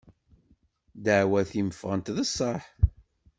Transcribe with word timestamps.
Ddeɛwat-im 0.95 1.69
ffɣen 1.79 1.99
d 2.15 2.17
sseḥ. 2.29 2.63